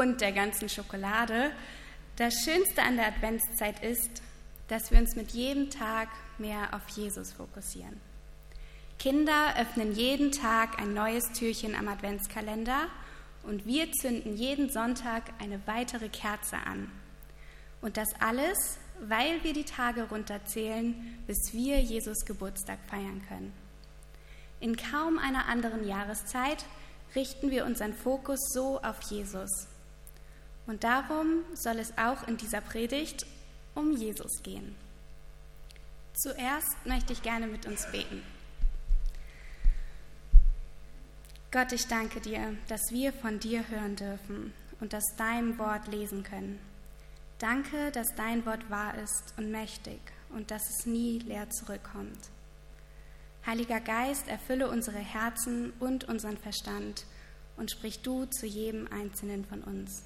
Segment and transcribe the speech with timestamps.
[0.00, 1.52] und der ganzen Schokolade.
[2.16, 4.22] Das Schönste an der Adventszeit ist,
[4.68, 8.00] dass wir uns mit jedem Tag mehr auf Jesus fokussieren.
[8.98, 12.88] Kinder öffnen jeden Tag ein neues Türchen am Adventskalender
[13.42, 16.90] und wir zünden jeden Sonntag eine weitere Kerze an.
[17.82, 20.94] Und das alles, weil wir die Tage runterzählen,
[21.26, 23.52] bis wir Jesus Geburtstag feiern können.
[24.60, 26.64] In kaum einer anderen Jahreszeit
[27.14, 29.69] richten wir unseren Fokus so auf Jesus.
[30.70, 33.26] Und darum soll es auch in dieser Predigt
[33.74, 34.76] um Jesus gehen.
[36.14, 38.22] Zuerst möchte ich gerne mit uns beten.
[41.50, 46.22] Gott, ich danke dir, dass wir von dir hören dürfen und dass dein Wort lesen
[46.22, 46.60] können.
[47.40, 52.30] Danke, dass dein Wort wahr ist und mächtig und dass es nie leer zurückkommt.
[53.44, 57.06] Heiliger Geist, erfülle unsere Herzen und unseren Verstand
[57.56, 60.04] und sprich du zu jedem Einzelnen von uns.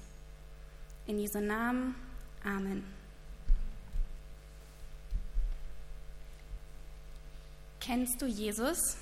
[1.07, 1.95] In Jesu Namen,
[2.43, 2.83] Amen.
[7.79, 8.97] Kennst du Jesus?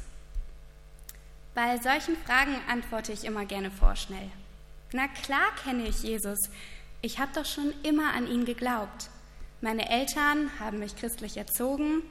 [1.56, 4.30] Bei solchen Fragen antworte ich immer gerne vorschnell.
[4.92, 6.40] Na klar kenne ich Jesus.
[7.02, 9.10] Ich habe doch schon immer an ihn geglaubt.
[9.62, 12.02] Meine Eltern haben mich christlich erzogen,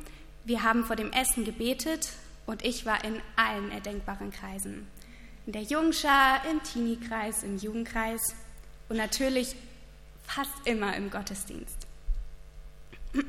[0.44, 2.08] wir haben vor dem Essen gebetet
[2.46, 4.86] und ich war in allen erdenkbaren Kreisen.
[5.46, 8.22] In der Jungschar, im Teenie-Kreis, im Jugendkreis
[8.88, 9.54] und natürlich
[10.34, 11.86] fast immer im Gottesdienst.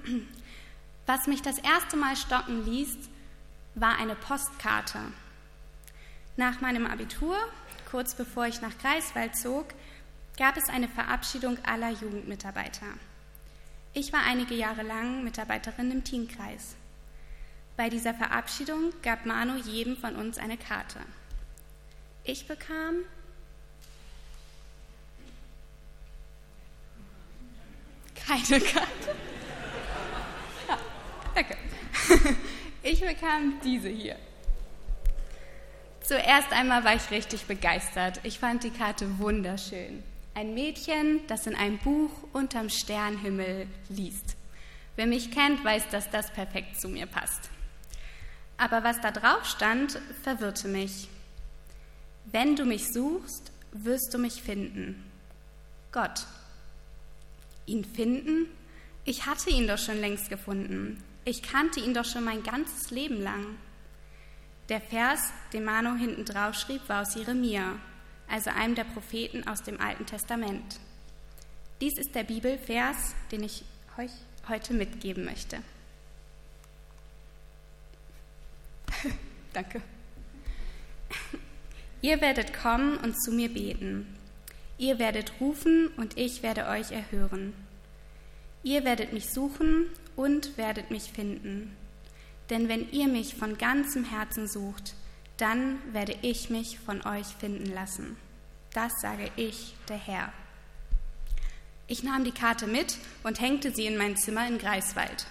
[1.06, 2.98] Was mich das erste Mal stocken ließ,
[3.76, 5.00] war eine Postkarte.
[6.38, 7.38] Nach meinem Abitur,
[7.92, 9.68] kurz bevor ich nach Greifswald zog,
[10.38, 12.88] gab es eine Verabschiedung aller Jugendmitarbeiter.
[13.94, 16.76] Ich war einige Jahre lang Mitarbeiterin im Teamkreis.
[17.76, 21.00] Bei dieser Verabschiedung gab Manu jedem von uns eine Karte.
[22.24, 22.96] Ich bekam
[28.28, 29.16] keine Karte.
[30.68, 30.78] Ja,
[31.36, 31.58] danke.
[32.86, 34.18] Ich bekam diese hier.
[36.02, 38.20] Zuerst einmal war ich richtig begeistert.
[38.24, 40.04] Ich fand die Karte wunderschön.
[40.34, 44.36] Ein Mädchen, das in einem Buch unterm Sternhimmel liest.
[44.98, 47.50] Wer mich kennt, weiß, dass das perfekt zu mir passt.
[48.58, 51.08] Aber was da drauf stand, verwirrte mich.
[52.26, 55.10] Wenn du mich suchst, wirst du mich finden.
[55.94, 56.26] Gott.
[57.66, 58.48] Ihn finden?
[59.06, 61.04] Ich hatte ihn doch schon längst gefunden.
[61.26, 63.58] Ich kannte ihn doch schon mein ganzes Leben lang.
[64.70, 67.80] Der Vers, den Manu hinten drauf schrieb, war aus Jeremia,
[68.30, 70.80] also einem der Propheten aus dem Alten Testament.
[71.82, 73.64] Dies ist der Bibelvers, den ich
[73.98, 74.12] euch
[74.48, 75.58] heute mitgeben möchte.
[79.54, 79.82] Danke.
[82.02, 84.18] Ihr werdet kommen und zu mir beten.
[84.78, 87.54] Ihr werdet rufen und ich werde euch erhören.
[88.64, 91.76] Ihr werdet mich suchen und werdet mich finden.
[92.50, 94.96] Denn wenn ihr mich von ganzem Herzen sucht,
[95.38, 98.18] dann werde ich mich von euch finden lassen.
[98.74, 100.34] Das sage ich, der Herr.
[101.88, 105.28] Ich nahm die Karte mit und hängte sie in mein Zimmer in Greifswald.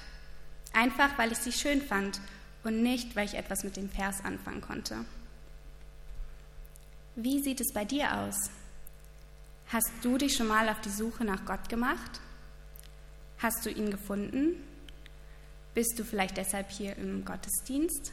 [0.72, 2.20] Einfach, weil ich sie schön fand
[2.64, 5.04] und nicht, weil ich etwas mit dem Vers anfangen konnte.
[7.16, 8.50] Wie sieht es bei dir aus?
[9.72, 12.20] Hast du dich schon mal auf die Suche nach Gott gemacht?
[13.38, 14.62] Hast du ihn gefunden?
[15.72, 18.12] Bist du vielleicht deshalb hier im Gottesdienst?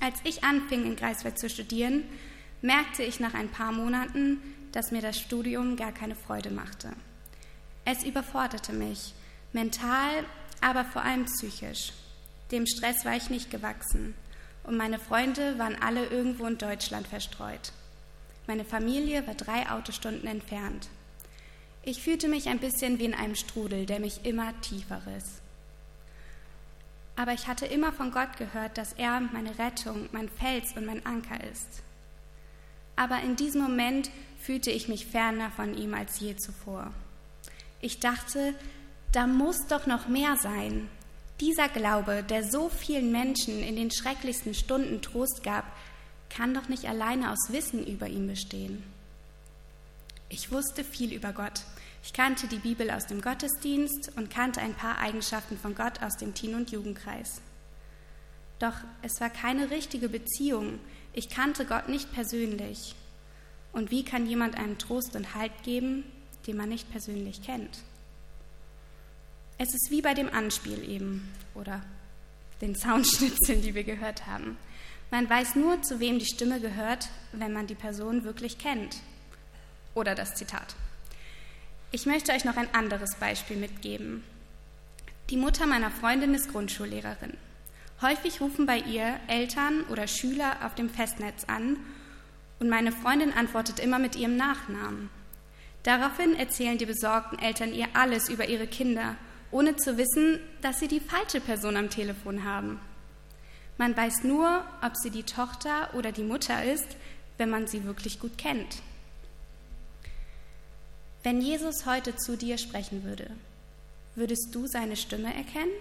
[0.00, 2.02] Als ich anfing, in Greifswald zu studieren,
[2.62, 4.40] merkte ich nach ein paar Monaten,
[4.72, 6.92] dass mir das Studium gar keine Freude machte.
[7.84, 9.14] Es überforderte mich,
[9.52, 10.24] mental,
[10.60, 11.92] aber vor allem psychisch.
[12.50, 14.14] Dem Stress war ich nicht gewachsen
[14.64, 17.72] und meine Freunde waren alle irgendwo in Deutschland verstreut.
[18.46, 20.88] Meine Familie war drei Autostunden entfernt.
[21.84, 25.40] Ich fühlte mich ein bisschen wie in einem Strudel, der mich immer tiefer riss.
[27.16, 31.04] Aber ich hatte immer von Gott gehört, dass er meine Rettung, mein Fels und mein
[31.04, 31.82] Anker ist.
[32.96, 34.10] Aber in diesem Moment
[34.40, 36.92] fühlte ich mich ferner von ihm als je zuvor.
[37.80, 38.54] Ich dachte,
[39.12, 40.88] da muss doch noch mehr sein.
[41.40, 45.64] Dieser Glaube, der so vielen Menschen in den schrecklichsten Stunden Trost gab,
[46.32, 48.82] kann doch nicht alleine aus Wissen über ihn bestehen.
[50.28, 51.62] Ich wusste viel über Gott.
[52.02, 56.16] Ich kannte die Bibel aus dem Gottesdienst und kannte ein paar Eigenschaften von Gott aus
[56.16, 57.40] dem Teen- und Jugendkreis.
[58.58, 60.78] Doch es war keine richtige Beziehung.
[61.12, 62.94] Ich kannte Gott nicht persönlich.
[63.72, 66.04] Und wie kann jemand einen Trost und Halt geben,
[66.46, 67.78] den man nicht persönlich kennt?
[69.58, 71.82] Es ist wie bei dem Anspiel eben oder
[72.62, 74.56] den Soundschnipseln, die wir gehört haben.
[75.10, 78.96] Man weiß nur, zu wem die Stimme gehört, wenn man die Person wirklich kennt.
[79.94, 80.74] Oder das Zitat.
[81.90, 84.24] Ich möchte euch noch ein anderes Beispiel mitgeben.
[85.28, 87.36] Die Mutter meiner Freundin ist Grundschullehrerin.
[88.00, 91.76] Häufig rufen bei ihr Eltern oder Schüler auf dem Festnetz an
[92.58, 95.10] und meine Freundin antwortet immer mit ihrem Nachnamen.
[95.82, 99.16] Daraufhin erzählen die besorgten Eltern ihr alles über ihre Kinder,
[99.52, 102.80] ohne zu wissen, dass sie die falsche Person am Telefon haben.
[103.78, 106.96] Man weiß nur, ob sie die Tochter oder die Mutter ist,
[107.38, 108.82] wenn man sie wirklich gut kennt.
[111.22, 113.30] Wenn Jesus heute zu dir sprechen würde,
[114.14, 115.72] würdest du seine Stimme erkennen?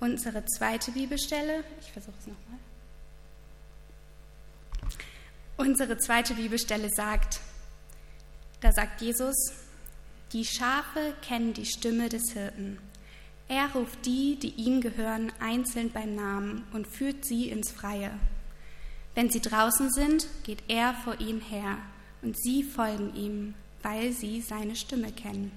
[0.00, 2.58] Unsere zweite Bibelstelle, ich versuche es nochmal.
[5.56, 7.40] Unsere zweite Bibelstelle sagt,
[8.60, 9.34] da sagt Jesus,
[10.34, 12.78] die Schafe kennen die Stimme des Hirten.
[13.46, 18.10] Er ruft die, die ihm gehören, einzeln beim Namen und führt sie ins Freie.
[19.14, 21.78] Wenn sie draußen sind, geht er vor ihnen her
[22.20, 25.52] und sie folgen ihm, weil sie seine Stimme kennen.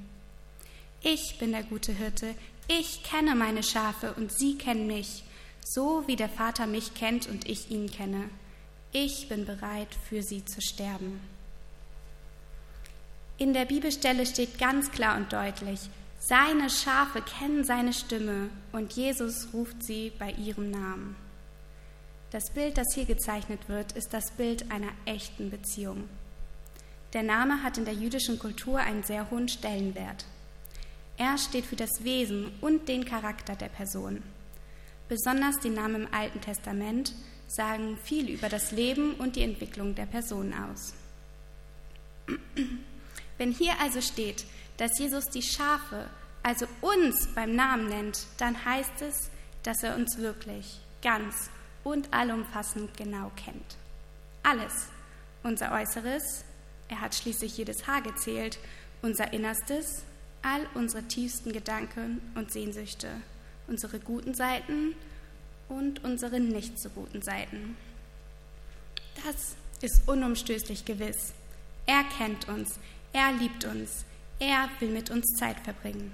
[1.02, 2.36] Ich bin der gute Hirte,
[2.68, 5.24] ich kenne meine Schafe und sie kennen mich,
[5.66, 8.30] so wie der Vater mich kennt und ich ihn kenne.
[8.92, 11.20] Ich bin bereit, für sie zu sterben.
[13.40, 15.80] In der Bibelstelle steht ganz klar und deutlich,
[16.20, 21.16] seine Schafe kennen seine Stimme und Jesus ruft sie bei ihrem Namen.
[22.32, 26.10] Das Bild, das hier gezeichnet wird, ist das Bild einer echten Beziehung.
[27.14, 30.26] Der Name hat in der jüdischen Kultur einen sehr hohen Stellenwert.
[31.18, 34.24] Er steht für das Wesen und den Charakter der Person.
[35.08, 37.14] Besonders die Namen im Alten Testament
[37.48, 40.94] sagen viel über das Leben und die Entwicklung der Person aus.
[43.38, 44.46] Wenn hier also steht,
[44.78, 46.08] dass Jesus die Schafe,
[46.44, 49.30] also uns beim Namen nennt, dann heißt es,
[49.64, 51.50] dass er uns wirklich ganz
[51.84, 53.78] und allumfassend genau kennt.
[54.44, 54.88] Alles,
[55.44, 56.44] unser Äußeres,
[56.90, 58.60] er hat schließlich jedes Haar gezählt,
[59.02, 60.04] unser Innerstes,
[60.42, 63.10] all unsere tiefsten Gedanken und Sehnsüchte,
[63.68, 64.96] unsere guten Seiten
[65.70, 67.76] und unsere nicht so guten Seiten.
[69.26, 71.34] Das ist unumstößlich gewiss.
[71.86, 72.80] Er kennt uns,
[73.14, 74.06] er liebt uns,
[74.40, 76.12] er will mit uns Zeit verbringen.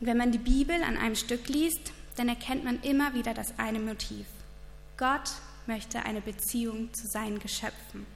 [0.00, 3.58] Und wenn man die Bibel an einem Stück liest, dann erkennt man immer wieder das
[3.58, 4.26] eine Motiv.
[4.96, 5.30] Gott
[5.66, 8.06] möchte eine Beziehung zu seinen Geschöpfen.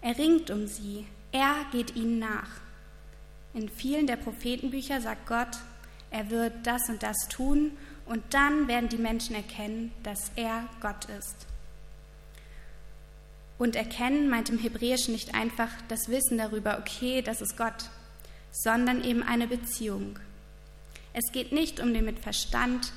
[0.00, 2.48] Er ringt um sie, er geht ihnen nach.
[3.54, 5.58] In vielen der Prophetenbücher sagt Gott,
[6.10, 7.72] er wird das und das tun
[8.06, 11.46] und dann werden die Menschen erkennen, dass er Gott ist.
[13.58, 17.90] Und erkennen meint im Hebräischen nicht einfach das Wissen darüber, okay, das ist Gott,
[18.52, 20.18] sondern eben eine Beziehung.
[21.12, 22.92] Es geht nicht um den mit Verstand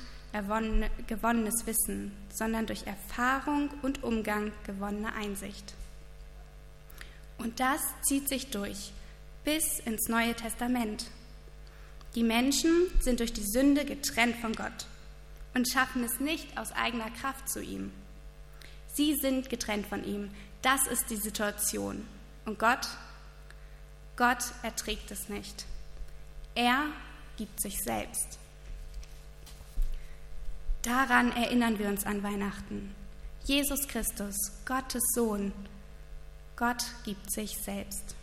[1.06, 5.74] gewonnenes Wissen, sondern durch Erfahrung und Umgang gewonnene Einsicht.
[7.38, 8.92] Und das zieht sich durch
[9.44, 11.06] bis ins Neue Testament.
[12.14, 14.86] Die Menschen sind durch die Sünde getrennt von Gott
[15.54, 17.90] und schaffen es nicht aus eigener Kraft zu ihm.
[18.94, 20.30] Sie sind getrennt von ihm.
[20.62, 22.06] Das ist die Situation.
[22.44, 22.88] Und Gott,
[24.16, 25.66] Gott erträgt es nicht.
[26.54, 26.86] Er
[27.36, 28.38] gibt sich selbst.
[30.82, 32.94] Daran erinnern wir uns an Weihnachten.
[33.44, 35.52] Jesus Christus, Gottes Sohn,
[36.56, 38.14] Gott gibt sich selbst.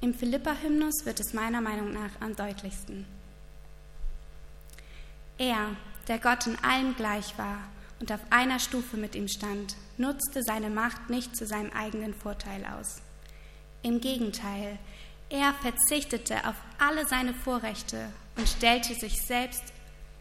[0.00, 3.06] Im Philippa-Hymnus wird es meiner Meinung nach am deutlichsten.
[5.38, 5.76] Er,
[6.08, 7.58] der Gott in allem gleich war
[8.00, 12.64] und auf einer Stufe mit ihm stand, nutzte seine Macht nicht zu seinem eigenen Vorteil
[12.66, 13.00] aus.
[13.82, 14.78] Im Gegenteil,
[15.30, 19.62] er verzichtete auf alle seine Vorrechte und stellte sich selbst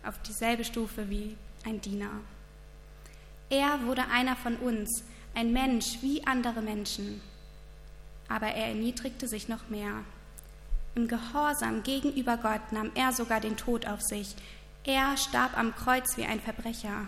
[0.03, 2.11] auf dieselbe Stufe wie ein Diener.
[3.49, 5.03] Er wurde einer von uns,
[5.35, 7.21] ein Mensch wie andere Menschen.
[8.27, 10.03] Aber er erniedrigte sich noch mehr.
[10.95, 14.35] Im Gehorsam gegenüber Gott nahm er sogar den Tod auf sich.
[14.83, 17.07] Er starb am Kreuz wie ein Verbrecher.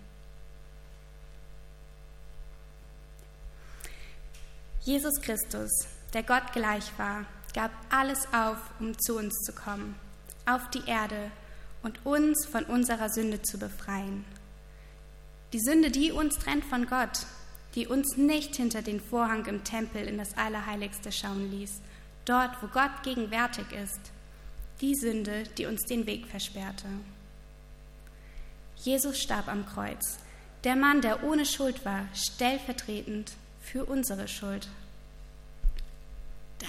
[4.83, 5.69] Jesus Christus,
[6.13, 9.95] der Gott gleich war, gab alles auf, um zu uns zu kommen,
[10.47, 11.29] auf die Erde
[11.83, 14.25] und uns von unserer Sünde zu befreien.
[15.53, 17.27] Die Sünde, die uns trennt von Gott,
[17.75, 21.79] die uns nicht hinter den Vorhang im Tempel in das Allerheiligste schauen ließ,
[22.25, 23.99] dort, wo Gott gegenwärtig ist,
[24.81, 26.87] die Sünde, die uns den Weg versperrte.
[28.77, 30.17] Jesus starb am Kreuz,
[30.63, 34.67] der Mann, der ohne Schuld war, stellvertretend für unsere Schuld.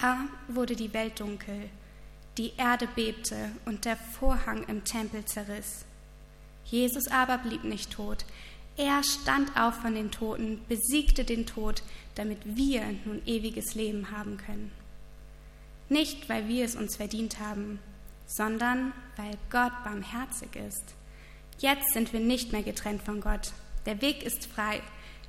[0.00, 1.68] Da wurde die Welt dunkel,
[2.38, 5.84] die Erde bebte und der Vorhang im Tempel zerriss.
[6.64, 8.24] Jesus aber blieb nicht tot.
[8.76, 11.82] Er stand auf von den Toten, besiegte den Tod,
[12.14, 14.72] damit wir nun ewiges Leben haben können.
[15.90, 17.78] Nicht, weil wir es uns verdient haben,
[18.26, 20.94] sondern weil Gott barmherzig ist.
[21.58, 23.52] Jetzt sind wir nicht mehr getrennt von Gott.
[23.84, 24.80] Der Weg ist frei.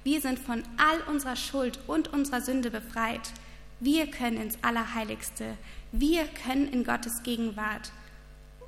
[0.04, 3.32] Wir sind von all unserer Schuld und unserer Sünde befreit.
[3.80, 5.58] Wir können ins Allerheiligste.
[5.92, 7.92] Wir können in Gottes Gegenwart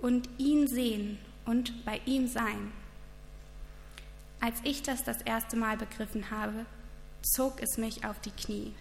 [0.01, 2.71] und ihn sehen und bei ihm sein.
[4.39, 6.65] Als ich das das erste Mal begriffen habe,
[7.21, 8.73] zog es mich auf die Knie.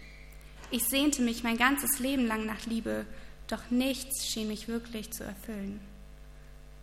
[0.71, 3.05] Ich sehnte mich mein ganzes Leben lang nach Liebe,
[3.47, 5.79] doch nichts schien mich wirklich zu erfüllen.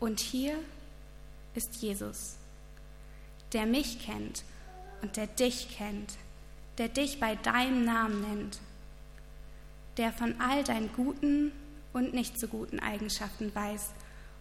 [0.00, 0.55] Und hier
[1.55, 2.37] ist Jesus,
[3.52, 4.45] der mich kennt
[5.02, 6.14] und der dich kennt,
[6.78, 8.61] der dich bei deinem Namen nennt,
[9.99, 11.52] der von all deinen guten
[11.92, 13.90] und nicht so guten Eigenschaften weiß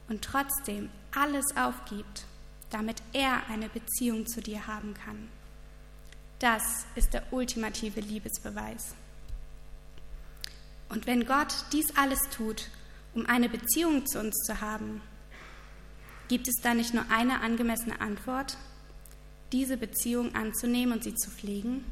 [0.07, 2.25] und trotzdem alles aufgibt,
[2.69, 5.27] damit er eine Beziehung zu dir haben kann.
[6.39, 8.95] Das ist der ultimative Liebesbeweis.
[10.89, 12.69] Und wenn Gott dies alles tut,
[13.13, 15.01] um eine Beziehung zu uns zu haben,
[16.29, 18.57] gibt es da nicht nur eine angemessene Antwort,
[19.51, 21.83] diese Beziehung anzunehmen und sie zu pflegen?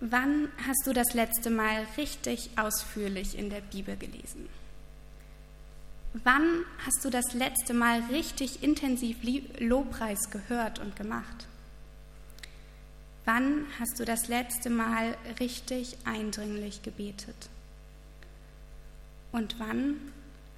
[0.00, 4.48] Wann hast du das letzte Mal richtig ausführlich in der Bibel gelesen?
[6.24, 9.18] Wann hast du das letzte Mal richtig intensiv
[9.58, 11.46] Lobpreis gehört und gemacht?
[13.24, 17.48] Wann hast du das letzte Mal richtig eindringlich gebetet?
[19.32, 20.00] Und wann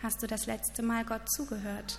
[0.02, 1.98] hast du das letzte Mal Gott zugehört?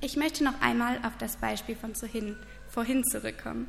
[0.00, 3.66] Ich möchte noch einmal auf das Beispiel von vorhin zurückkommen.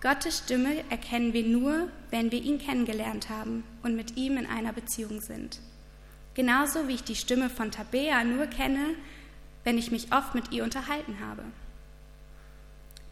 [0.00, 4.72] Gottes Stimme erkennen wir nur, wenn wir ihn kennengelernt haben und mit ihm in einer
[4.72, 5.60] Beziehung sind.
[6.34, 8.94] Genauso wie ich die Stimme von Tabea nur kenne,
[9.64, 11.44] wenn ich mich oft mit ihr unterhalten habe.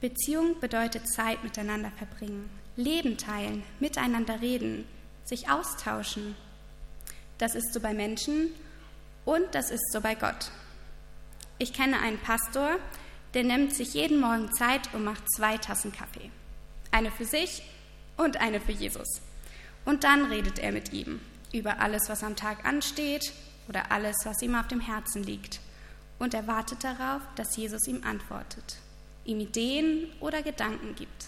[0.00, 4.84] Beziehung bedeutet Zeit miteinander verbringen, Leben teilen, miteinander reden,
[5.24, 6.34] sich austauschen.
[7.38, 8.50] Das ist so bei Menschen
[9.24, 10.50] und das ist so bei Gott.
[11.62, 12.78] Ich kenne einen Pastor,
[13.34, 16.30] der nimmt sich jeden Morgen Zeit und macht zwei Tassen Kaffee.
[16.90, 17.62] Eine für sich
[18.16, 19.20] und eine für Jesus.
[19.84, 21.20] Und dann redet er mit ihm
[21.52, 23.34] über alles, was am Tag ansteht
[23.68, 25.60] oder alles, was ihm auf dem Herzen liegt.
[26.18, 28.78] Und er wartet darauf, dass Jesus ihm antwortet,
[29.26, 31.26] ihm Ideen oder Gedanken gibt.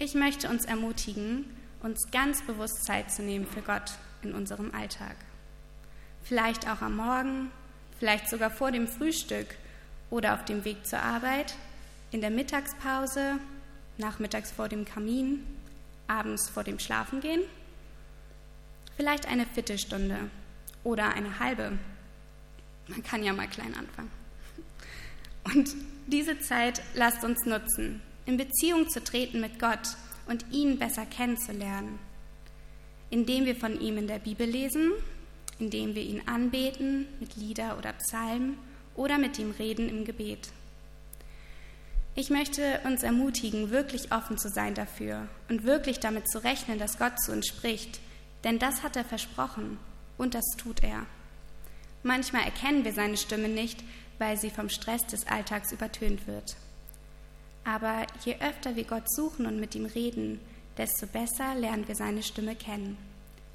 [0.00, 1.44] Ich möchte uns ermutigen,
[1.80, 5.14] uns ganz bewusst Zeit zu nehmen für Gott in unserem Alltag.
[6.24, 7.52] Vielleicht auch am Morgen,
[7.98, 9.46] vielleicht sogar vor dem Frühstück
[10.10, 11.54] oder auf dem Weg zur Arbeit,
[12.10, 13.38] in der Mittagspause,
[13.98, 15.44] nachmittags vor dem Kamin,
[16.06, 17.42] abends vor dem Schlafengehen
[18.96, 20.16] Vielleicht eine Viertelstunde
[20.84, 21.72] oder eine halbe.
[22.86, 24.10] Man kann ja mal klein anfangen.
[25.44, 25.74] Und
[26.06, 29.96] diese Zeit lasst uns nutzen, in Beziehung zu treten mit Gott
[30.26, 31.98] und ihn besser kennenzulernen,
[33.10, 34.92] indem wir von ihm in der Bibel lesen,
[35.58, 38.58] indem wir ihn anbeten mit Lieder oder Psalmen
[38.94, 40.48] oder mit ihm reden im Gebet.
[42.16, 46.98] Ich möchte uns ermutigen, wirklich offen zu sein dafür und wirklich damit zu rechnen, dass
[46.98, 48.00] Gott zu uns spricht,
[48.44, 49.78] denn das hat er versprochen
[50.16, 51.06] und das tut er.
[52.04, 53.82] Manchmal erkennen wir seine Stimme nicht,
[54.18, 56.54] weil sie vom Stress des Alltags übertönt wird.
[57.64, 60.38] Aber je öfter wir Gott suchen und mit ihm reden,
[60.76, 62.96] desto besser lernen wir seine Stimme kennen.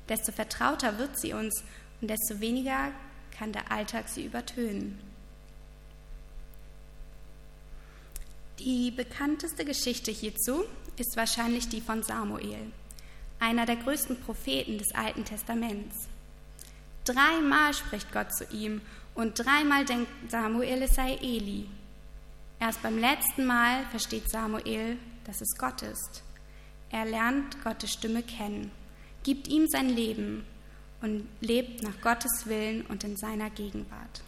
[0.09, 1.63] Desto vertrauter wird sie uns
[2.01, 2.91] und desto weniger
[3.37, 4.99] kann der Alltag sie übertönen.
[8.59, 10.65] Die bekannteste Geschichte hierzu
[10.97, 12.71] ist wahrscheinlich die von Samuel
[13.39, 16.07] einer der größten Propheten des Alten Testaments.
[17.05, 18.81] Dreimal spricht Gott zu ihm
[19.15, 21.67] und dreimal denkt Samuel, es sei Eli.
[22.59, 26.23] Erst beim letzten Mal versteht Samuel, dass es Gott ist.
[26.91, 28.71] Er lernt Gottes Stimme kennen,
[29.23, 30.45] gibt ihm sein Leben
[31.01, 34.21] und lebt nach Gottes Willen und in seiner Gegenwart.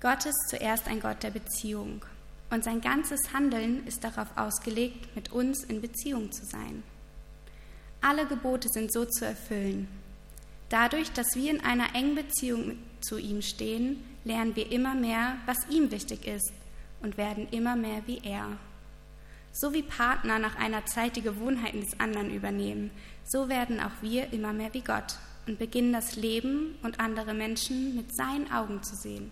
[0.00, 2.04] Gott ist zuerst ein Gott der Beziehung
[2.50, 6.82] und sein ganzes Handeln ist darauf ausgelegt, mit uns in Beziehung zu sein.
[8.00, 9.88] Alle Gebote sind so zu erfüllen.
[10.68, 15.56] Dadurch, dass wir in einer engen Beziehung zu ihm stehen, lernen wir immer mehr, was
[15.70, 16.52] ihm wichtig ist
[17.00, 18.58] und werden immer mehr wie er.
[19.56, 22.90] So wie Partner nach einer Zeit die Gewohnheiten des anderen übernehmen,
[23.24, 27.94] so werden auch wir immer mehr wie Gott und beginnen das Leben und andere Menschen
[27.94, 29.30] mit seinen Augen zu sehen.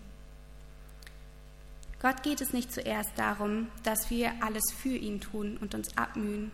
[2.01, 6.51] Gott geht es nicht zuerst darum, dass wir alles für ihn tun und uns abmühen.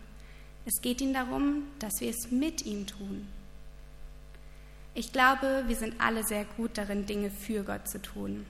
[0.66, 3.28] Es geht ihm darum, dass wir es mit ihm tun.
[4.94, 8.46] Ich glaube, wir sind alle sehr gut darin, Dinge für Gott zu tun.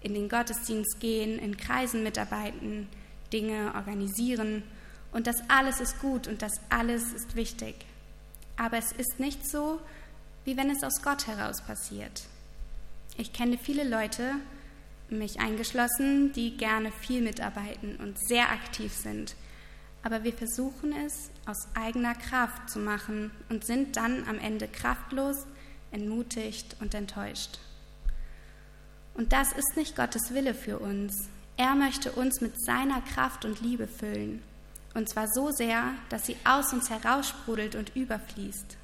[0.00, 2.88] In den Gottesdienst gehen, in Kreisen mitarbeiten,
[3.34, 4.62] Dinge organisieren.
[5.12, 7.74] Und das alles ist gut und das alles ist wichtig.
[8.56, 9.80] Aber es ist nicht so,
[10.44, 12.22] wie wenn es aus Gott heraus passiert.
[13.18, 14.36] Ich kenne viele Leute,
[15.10, 19.34] mich eingeschlossen, die gerne viel mitarbeiten und sehr aktiv sind.
[20.02, 25.46] Aber wir versuchen es aus eigener Kraft zu machen und sind dann am Ende kraftlos,
[25.92, 27.58] entmutigt und enttäuscht.
[29.14, 31.28] Und das ist nicht Gottes Wille für uns.
[31.56, 34.42] Er möchte uns mit seiner Kraft und Liebe füllen.
[34.94, 38.76] Und zwar so sehr, dass sie aus uns heraussprudelt und überfließt.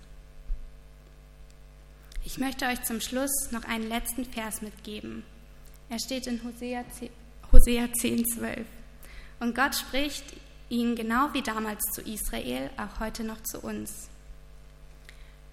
[2.25, 5.25] Ich möchte euch zum Schluss noch einen letzten Vers mitgeben.
[5.89, 7.11] Er steht in Hosea 10,
[7.53, 8.67] Hosea 10 12.
[9.41, 10.25] Und Gott spricht
[10.69, 14.09] ihn genau wie damals zu Israel, auch heute noch zu uns.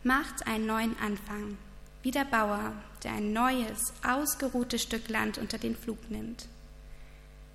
[0.03, 1.57] Macht einen neuen Anfang,
[2.03, 6.47] wie der Bauer, der ein neues, ausgeruhtes Stück Land unter den Flug nimmt.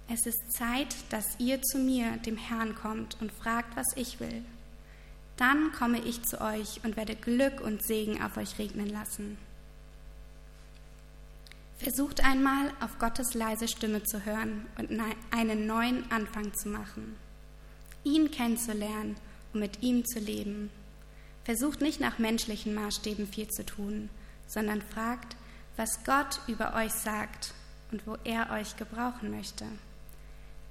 [0.09, 4.43] Es ist Zeit, dass ihr zu mir, dem Herrn, kommt und fragt, was ich will.
[5.37, 9.39] Dann komme ich zu euch und werde Glück und Segen auf euch regnen lassen.
[11.79, 14.91] Versucht einmal auf Gottes leise Stimme zu hören und
[15.33, 17.17] einen neuen Anfang zu machen.
[18.05, 19.17] Ihn kennenzulernen
[19.53, 20.71] und mit ihm zu leben.
[21.45, 24.11] Versucht nicht nach menschlichen Maßstäben viel zu tun,
[24.47, 25.37] sondern fragt,
[25.77, 27.53] was Gott über euch sagt
[27.91, 29.65] und wo er euch gebrauchen möchte.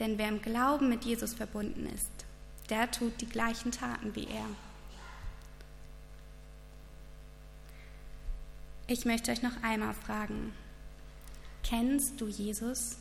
[0.02, 2.10] Denn wer im Glauben mit Jesus verbunden ist,
[2.72, 4.46] der tut die gleichen Taten wie er.
[8.88, 10.54] Ich möchte euch noch einmal fragen,
[11.64, 12.98] kennst du Jesus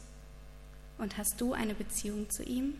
[0.98, 2.74] und hast du eine Beziehung zu ihm?